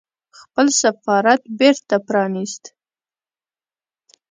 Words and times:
خپل 0.39 0.65
سفارت 0.81 1.41
بېرته 1.59 1.95
پرانيست 2.07 2.63